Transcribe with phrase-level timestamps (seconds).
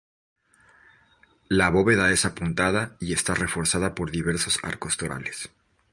[1.47, 5.51] La bóveda es apuntada y está reforzada por diversos arcos torales.